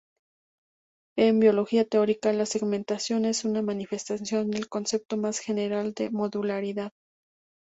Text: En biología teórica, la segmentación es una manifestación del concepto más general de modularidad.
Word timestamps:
En 1.15 1.39
biología 1.39 1.87
teórica, 1.87 2.33
la 2.33 2.47
segmentación 2.47 3.23
es 3.25 3.45
una 3.45 3.61
manifestación 3.61 4.49
del 4.49 4.67
concepto 4.67 5.15
más 5.15 5.37
general 5.37 5.93
de 5.93 6.09
modularidad. 6.09 6.91